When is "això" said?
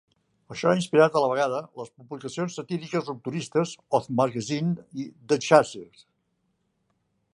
0.53-0.69